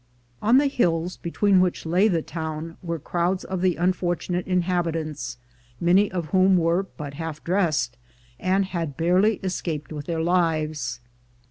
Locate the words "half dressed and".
7.13-8.65